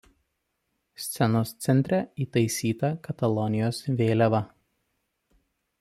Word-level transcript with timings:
Scenos 1.03 1.51
centre 1.65 1.99
įtaisyta 2.25 2.91
Katalonijos 3.09 3.85
vėliava. 4.01 4.45